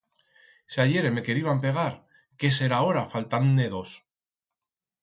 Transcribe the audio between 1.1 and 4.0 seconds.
me queriban pegar, qué será ora faltand-ne dos!